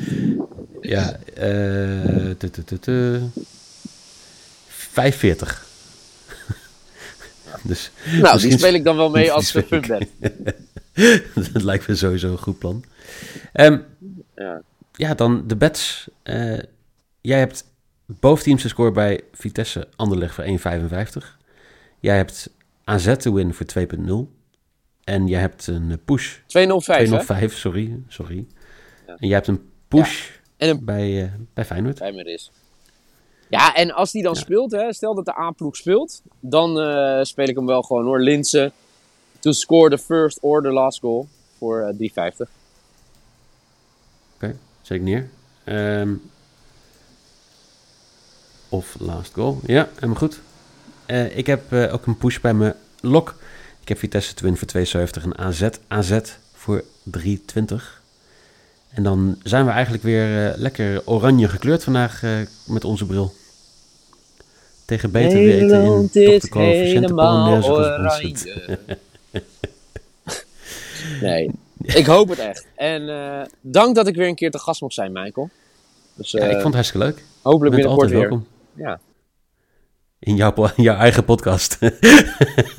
Ja, 0.80 1.16
uh, 1.38 3.22
45. 4.66 5.61
Dus, 7.62 7.90
nou, 8.20 8.40
die 8.40 8.58
speel 8.58 8.74
ik 8.74 8.84
dan 8.84 8.96
wel 8.96 9.10
mee 9.10 9.32
als 9.36 9.52
je 9.52 9.62
fun 9.62 9.84
bent. 9.86 10.08
dat 11.52 11.62
lijkt 11.62 11.88
me 11.88 11.94
sowieso 11.94 12.30
een 12.30 12.38
goed 12.38 12.58
plan. 12.58 12.84
Um, 13.54 13.84
ja. 14.34 14.62
ja, 14.92 15.14
dan 15.14 15.46
de 15.46 15.56
bets. 15.56 16.08
Uh, 16.24 16.58
jij 17.20 17.38
hebt 17.38 17.64
boventeams 18.06 18.68
score 18.68 18.92
bij 18.92 19.20
Vitesse 19.32 19.88
Anderlecht 19.96 20.34
voor 20.34 20.44
1,55. 20.44 21.26
Jij 22.00 22.16
hebt 22.16 22.50
AZ 22.84 23.16
te 23.16 23.34
win 23.34 23.54
voor 23.54 23.66
2,0. 23.78 24.40
En 25.04 25.26
jij 25.26 25.40
hebt 25.40 25.66
een 25.66 26.00
push. 26.04 26.36
2,05. 26.38 26.42
2,05, 26.42 27.44
sorry. 27.46 27.98
sorry. 28.08 28.46
Ja. 29.06 29.16
En 29.18 29.26
jij 29.26 29.36
hebt 29.36 29.46
een 29.46 29.70
push 29.88 30.28
ja. 30.28 30.34
en 30.56 30.68
een... 30.68 30.84
bij, 30.84 31.22
uh, 31.22 31.30
bij 31.54 31.64
Feyenoord. 31.64 31.98
Bij 31.98 32.12
is. 32.12 32.50
Ja, 33.52 33.74
en 33.74 33.90
als 33.90 34.10
die 34.10 34.22
dan 34.22 34.34
ja. 34.34 34.40
speelt, 34.40 34.70
hè, 34.70 34.92
stel 34.92 35.14
dat 35.14 35.24
de 35.24 35.38
A-ploeg 35.38 35.76
speelt, 35.76 36.22
dan 36.40 36.80
uh, 36.80 37.22
speel 37.22 37.48
ik 37.48 37.56
hem 37.56 37.66
wel 37.66 37.82
gewoon 37.82 38.04
hoor. 38.04 38.20
Linse 38.20 38.72
to 39.38 39.52
score 39.52 39.90
the 39.90 39.98
first 39.98 40.38
or 40.40 40.62
the 40.62 40.70
last 40.70 41.00
goal 41.00 41.28
voor 41.58 41.94
uh, 42.00 42.10
3,50. 42.10 42.14
Oké, 42.14 42.48
okay, 44.34 44.56
zet 44.82 44.96
ik 44.96 45.02
neer. 45.02 45.28
Um, 45.64 46.22
of 48.68 48.96
last 48.98 49.32
goal. 49.32 49.60
Ja, 49.66 49.88
helemaal 49.94 50.16
goed. 50.16 50.40
Uh, 51.06 51.36
ik 51.36 51.46
heb 51.46 51.72
ook 51.72 52.06
een 52.06 52.18
push 52.18 52.40
bij 52.40 52.54
mijn 52.54 52.74
lok. 53.00 53.34
Ik 53.80 53.88
heb 53.88 53.98
Vitesse 53.98 54.34
Twin 54.34 54.56
voor 54.56 54.68
2,70 54.76 55.22
en 55.22 55.38
AZ 55.38 55.68
AZ 55.88 56.20
voor 56.52 56.84
3,20. 57.18 57.24
En 58.88 59.02
dan 59.02 59.38
zijn 59.42 59.64
we 59.64 59.70
eigenlijk 59.70 60.02
weer 60.02 60.50
uh, 60.50 60.58
lekker 60.58 61.02
oranje 61.06 61.48
gekleurd 61.48 61.84
vandaag 61.84 62.22
met 62.66 62.84
onze 62.84 63.06
bril. 63.06 63.32
Tegen 64.92 65.10
beter 65.10 65.38
weten 65.38 65.82
in 65.82 66.08
Dr. 66.08 66.48
Coefficiënte 66.48 67.14
oranje. 67.14 68.78
nee, 71.20 71.50
ik 71.82 72.06
hoop 72.06 72.28
het 72.28 72.38
echt. 72.38 72.66
En 72.74 73.02
uh, 73.02 73.42
dank 73.60 73.94
dat 73.94 74.06
ik 74.06 74.14
weer 74.14 74.28
een 74.28 74.34
keer 74.34 74.50
te 74.50 74.58
gast 74.58 74.80
mocht 74.80 74.94
zijn, 74.94 75.12
Michael. 75.12 75.50
Dus, 76.14 76.32
uh, 76.32 76.40
ja, 76.40 76.46
ik 76.46 76.52
vond 76.52 76.64
het 76.64 76.74
hartstikke 76.74 77.06
leuk. 77.06 77.24
Hopelijk 77.42 77.74
binnenkort 77.74 78.10
weer. 78.10 78.20
Welkom. 78.20 78.46
Ja. 78.74 79.00
In 80.18 80.36
jouw, 80.36 80.54
in 80.76 80.82
jouw 80.82 80.96
eigen 80.96 81.24
podcast. 81.24 81.78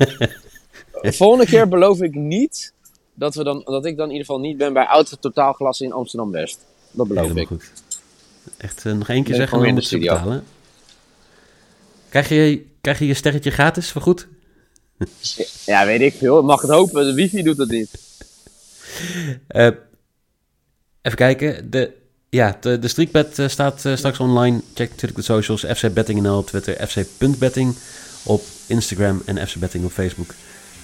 Volgende 1.20 1.46
keer 1.46 1.68
beloof 1.68 2.00
ik 2.00 2.14
niet 2.14 2.72
dat, 3.14 3.34
we 3.34 3.44
dan, 3.44 3.62
dat 3.64 3.84
ik 3.84 3.96
dan 3.96 4.06
in 4.06 4.12
ieder 4.12 4.26
geval 4.26 4.40
niet 4.40 4.56
ben 4.56 4.72
bij 4.72 4.86
Auto 4.86 5.16
Totaalglas 5.20 5.80
in 5.80 5.92
Amsterdam-West. 5.92 6.64
Dat 6.90 7.08
beloof 7.08 7.22
Helemaal 7.22 7.42
ik. 7.42 7.48
Goed. 7.48 7.72
Echt 8.56 8.84
uh, 8.84 8.92
nog 8.92 9.08
één 9.08 9.22
keer 9.24 9.34
zeggen 9.34 9.58
en 9.58 9.64
dan 9.64 9.74
moet 9.74 9.88
je 9.88 9.98
betalen. 9.98 10.44
Krijg 12.14 12.28
je, 12.28 12.66
krijg 12.80 12.98
je 12.98 13.06
je 13.06 13.14
sterretje 13.14 13.50
gratis 13.50 13.90
voor 13.90 14.02
goed? 14.02 14.26
ja, 15.66 15.86
weet 15.86 16.00
ik 16.00 16.14
veel. 16.14 16.42
Mag 16.42 16.60
het 16.60 16.70
hopen. 16.70 17.06
De 17.06 17.14
wifi 17.14 17.42
doet 17.42 17.56
dat 17.56 17.68
niet. 17.68 17.90
Uh, 19.48 19.64
even 21.02 21.18
kijken. 21.18 21.70
De, 21.70 21.92
ja, 22.28 22.56
de, 22.60 22.78
de 22.78 22.88
streakbet 22.88 23.38
uh, 23.38 23.48
staat 23.48 23.84
uh, 23.84 23.96
straks 23.96 24.20
online. 24.20 24.60
Check 24.74 24.90
natuurlijk 24.90 25.16
de 25.16 25.22
socials. 25.22 25.64
FC 25.64 25.92
Betting 25.92 26.28
op 26.28 26.46
Twitter. 26.46 26.86
FC.betting 26.86 27.74
op 28.22 28.42
Instagram. 28.66 29.22
En 29.24 29.48
FC 29.48 29.56
Betting 29.56 29.84
op 29.84 29.92
Facebook. 29.92 30.34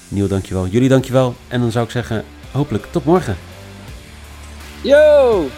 Nieuw, 0.08 0.26
dankjewel. 0.26 0.66
Jullie 0.66 0.88
dankjewel. 0.88 1.34
En 1.48 1.60
dan 1.60 1.70
zou 1.70 1.84
ik 1.84 1.90
zeggen, 1.90 2.24
hopelijk 2.52 2.86
tot 2.92 3.04
morgen. 3.04 3.36
Yo! 4.82 5.48